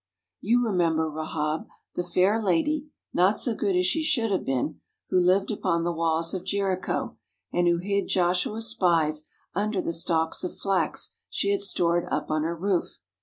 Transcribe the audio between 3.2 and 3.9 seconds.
so good as